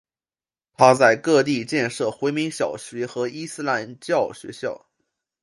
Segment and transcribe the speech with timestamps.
[0.73, 4.89] 他在各地建设回民小学和伊斯兰教学校。